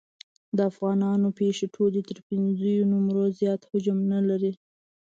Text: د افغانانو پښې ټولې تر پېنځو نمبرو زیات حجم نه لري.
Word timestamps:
د 0.55 0.59
افغانانو 0.71 1.27
پښې 1.37 1.65
ټولې 1.75 2.01
تر 2.09 2.17
پېنځو 2.27 2.87
نمبرو 2.91 3.23
زیات 3.39 3.61
حجم 3.69 3.97
نه 4.11 4.19
لري. 4.29 4.53